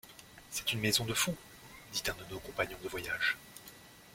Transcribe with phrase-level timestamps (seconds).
[0.49, 1.37] C’est une maison de fous,
[1.93, 3.37] dit un de nos compagnons de voyage.